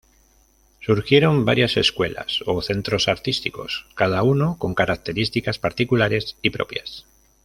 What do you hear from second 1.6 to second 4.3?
escuelas o centros artísticos, cada